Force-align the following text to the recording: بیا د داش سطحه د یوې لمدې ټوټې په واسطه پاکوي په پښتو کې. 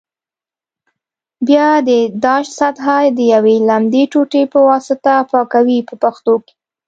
بیا 1.47 1.69
د 1.87 1.89
داش 2.25 2.45
سطحه 2.59 2.97
د 3.17 3.19
یوې 3.33 3.55
لمدې 3.69 4.03
ټوټې 4.11 4.43
په 4.53 4.59
واسطه 4.69 5.13
پاکوي 5.31 5.79
په 5.87 5.95
پښتو 6.03 6.33
کې. 6.45 6.53